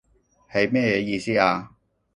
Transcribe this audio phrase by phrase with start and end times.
[0.51, 1.73] 係乜嘢意思啊？